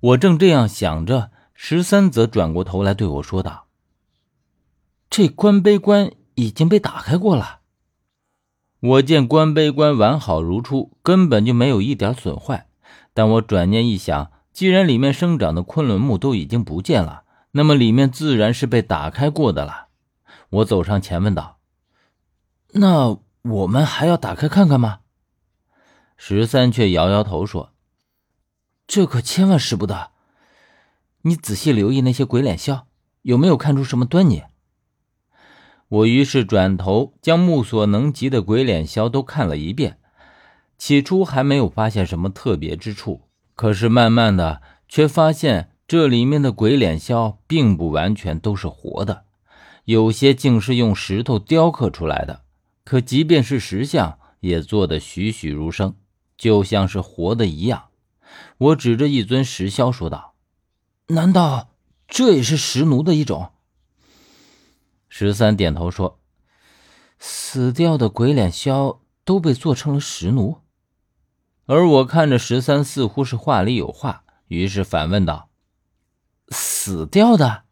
[0.00, 3.66] 我正这样想着，十三则转过头来对我说道
[5.10, 7.60] ：“这关碑关已经被打开过了。”
[8.80, 12.68] 我见关碑关完好如初，根本就没有一点损坏。
[13.12, 19.88] 但我转念一想，既然里面生长的昆仑木都已经不见了，那么里面自然是被打开过的了。
[20.48, 21.58] 我走上前问道
[22.72, 25.00] ：“那我们还要打开看看吗？”
[26.16, 27.72] 十三却摇摇头说
[28.92, 30.10] ：“这可千万使不得。
[31.22, 32.82] 你仔细留意那些鬼脸枭，
[33.22, 34.42] 有没有看出什么端倪？”
[35.86, 39.98] 我于是转头将目所能及的鬼脸枭都看了一遍，
[40.76, 43.20] 起初还没有发现什么特别之处，
[43.54, 49.22] 可是慢慢的却发现这里面的鬼脸枭并不完全都是活的，
[49.84, 52.42] 有些竟是用石头雕刻出来的。
[52.82, 55.94] 可即便是石像，也做得栩栩如生，
[56.36, 57.84] 就像是活的一样。
[58.58, 60.34] 我指着一尊石枭说道
[61.08, 61.70] ：“难道
[62.06, 63.52] 这也是石奴的一种？”
[65.08, 66.20] 十三点头说
[67.18, 70.58] ：“死掉的鬼脸枭都被做成了石奴。”
[71.66, 75.48] 而我看着十三，似乎是话里有话，于是反问道
[76.50, 77.62] ：“死掉的？”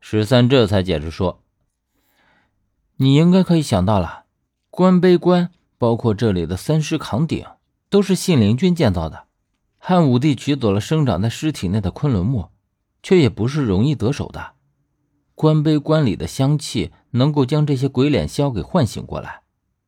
[0.00, 1.42] 十三这才解释说
[2.96, 4.24] ：“你应该可以想到了，
[4.70, 7.46] 关碑关包括这里的三尸扛鼎，
[7.88, 9.26] 都是信陵君建造的。
[9.82, 12.50] 汉武帝取走了生长在尸体内的昆仑木，
[13.02, 14.52] 却也不是容易得手的。”
[15.34, 19.40] 关碑关里的香气能够将这些鬼脸枭给唤醒过来。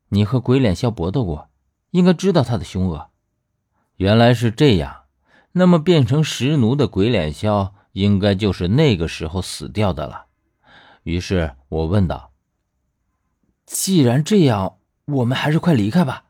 [0.08, 1.50] 你和鬼脸枭搏斗过，
[1.90, 3.10] 应该知道他的凶恶。
[3.96, 5.02] 原来是这样，
[5.52, 10.24] 那么变成石奴的鬼脸枭，应该就是那个时候死掉的了。
[11.02, 12.32] 于是我问道
[13.66, 16.24] ：“既然这样，我们还是快离开吧。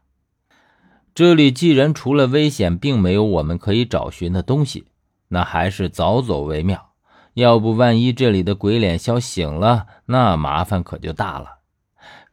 [1.14, 4.86] 这里既然除了危险，并没有我们可以找寻的东西，
[5.28, 6.90] 那还是早走为妙。”
[7.34, 11.60] 要不，万一这里的鬼脸枭醒了，那麻烦可就大了。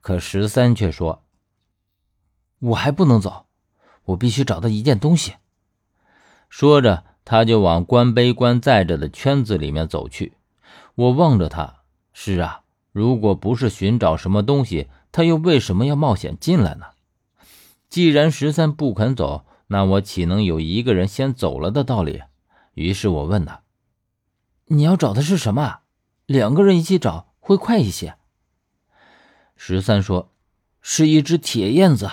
[0.02, 1.24] 可十三却说
[2.60, 3.46] ：“我还不能走，
[4.04, 5.36] 我必须找到一件东西。”
[6.50, 10.34] 说着，他就往关碑关载着的圈子里面走去。
[10.96, 11.76] 我望着他，
[12.12, 16.88] 是啊，如果不是寻找什么东西，他又为什么要冒险进来呢？
[17.90, 22.22] 既然十三不肯走，那我岂能有一个人先走了的道理？
[22.76, 23.64] 于是我问他。
[24.66, 25.80] 你要找的是什么？
[26.26, 28.16] 两个人一起找会快一些。
[29.56, 30.32] 十三说
[30.82, 32.10] ：“是一只铁燕子。”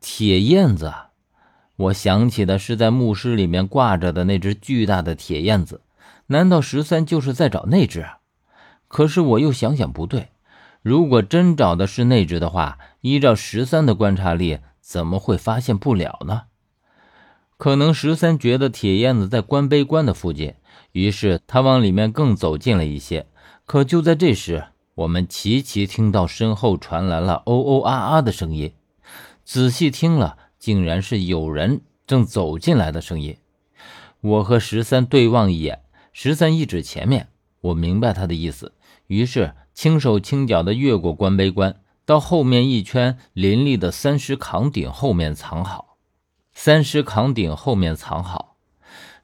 [0.00, 0.92] 铁燕子，
[1.76, 5.82] 我想起的是在墓室里面挂着的那只巨大的铁燕子。
[6.26, 8.08] 难道十三就是在找那只？
[8.88, 10.30] 可是我又想想不对，
[10.82, 16.42] 如果真找的是那只的话，依照十三的观察力，怎么会发现不了呢？
[17.56, 20.54] 可能十三觉得铁燕子在关碑关的附近。
[20.90, 23.26] 于是他往里面更走近了一些，
[23.64, 24.64] 可就在这时，
[24.96, 28.74] 我们齐齐听到身后传来了“哦哦啊啊”的声音。
[29.44, 33.36] 仔细听了，竟然是有人正走进来的声音。
[34.20, 35.80] 我和十三对望一眼，
[36.12, 37.28] 十三一指前面，
[37.60, 38.72] 我明白他的意思，
[39.06, 45.96] 于是轻手轻脚地越过关碑关，到后面一圈林立的三尸扛鼎后面藏好。
[46.52, 48.56] 三尸扛鼎后面藏好。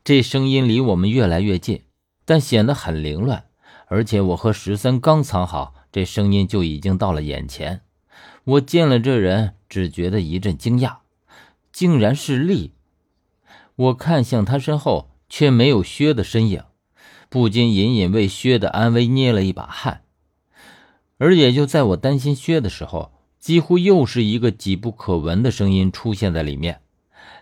[0.02, 1.82] 这声音离我们越来越近，
[2.24, 3.44] 但显得很凌乱。
[3.88, 7.82] 而且我和十三刚藏好，这声音就已经到了眼前。
[8.44, 10.98] 我见了这人，只觉得一阵惊讶，
[11.72, 12.72] 竟然是力。
[13.76, 16.62] 我看向他身后，却没有薛的身影，
[17.28, 20.02] 不禁隐隐为薛的安危捏了一把汗。
[21.18, 26.80] 而也就在我担心薛的时候，几乎又是一个几不可闻的声音出现在里面。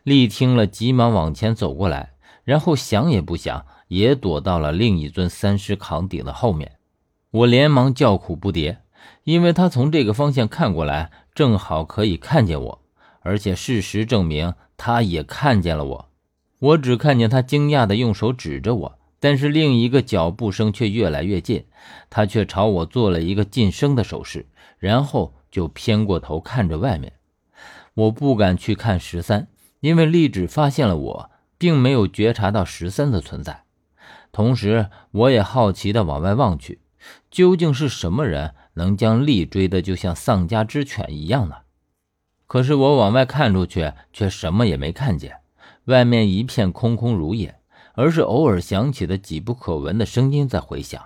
[0.02, 2.14] 力听了，急忙往前走过来。
[2.44, 6.78] 然后想也不想，也躲到了另一尊三尸扛鼎的后面。
[7.32, 8.76] 我连忙叫苦不迭，
[9.24, 12.82] 因为他从这个方向看过来，正好可以看见我。
[13.20, 16.08] 而且事实证明，他也看见了我。
[16.60, 21.66] 我只看见他惊讶地用手指着我，但是另一个脚步声却越来越近，
[22.10, 24.46] 他却朝我做了一个噤声的手势，
[24.78, 27.12] 然后就偏过头看着外面。
[27.94, 29.48] 我不敢去看十三，
[29.80, 31.30] 因为丽芷发现了我。
[31.58, 33.64] 并没有觉察到十三的存在，
[34.30, 36.80] 同时我也好奇地往外望去，
[37.30, 41.56] 究竟是什么人能将丽追得就像丧家之犬一样呢？
[42.46, 45.38] 可是我往外看出去，却什么也没看见，
[45.86, 47.58] 外面一片空空如也，
[47.96, 51.02] 而是偶尔响起的几不可闻的声音在回响。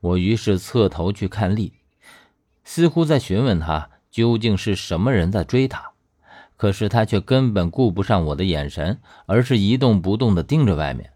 [0.00, 1.72] 我于是侧头去看丽，
[2.64, 5.92] 似乎在询问他究竟是什么人在追他。
[6.56, 11.10] 可是他却根本顾不上我的眼神，而是一动不动地盯着外面。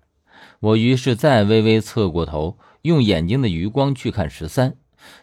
[0.60, 4.76] 我于是再微微侧过头，用眼睛的余光去看十三，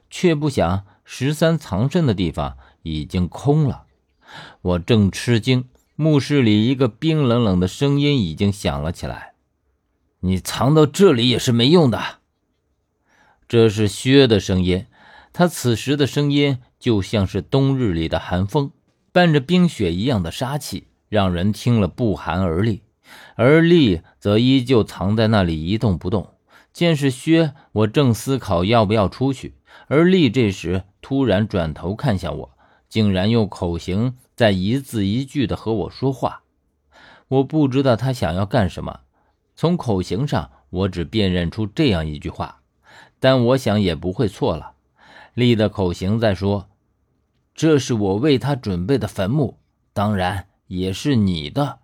[0.10, 3.84] 却不想十三藏身的地方已经空了。
[4.62, 5.66] 我正吃惊，
[5.96, 9.34] 墓室里一个冰冷冷的声音已经响了起来
[10.22, 12.20] ：“你藏到这里也是没用的。”
[13.48, 14.88] 这是薛的声音，
[15.32, 18.72] 他此时的声音就像是冬日里的寒风，
[19.12, 22.82] 伴着冰雪一样的杀气，让人听了不寒而栗。
[23.36, 26.34] 而栗则依旧藏在那里一动不动。
[26.74, 29.54] 见是薛，我正思考要不要出去，
[29.88, 32.58] 而栗这时突然转头看向我，
[32.90, 36.42] 竟然用口型在一字一句的和我说话。
[37.28, 39.02] 我不知道他想要干什么，
[39.56, 42.62] 从口型上我只辨认出这样一句话，
[43.20, 44.74] 但我想也不会错了。
[45.34, 46.70] 立的口型在说
[47.56, 49.58] ：“这是我为他准备的坟墓，
[49.94, 51.80] 当然也是你的。”